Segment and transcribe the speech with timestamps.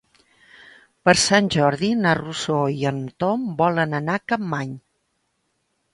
[1.09, 4.77] Per Sant Jordi na Rosó i en Tom volen anar a Capmany.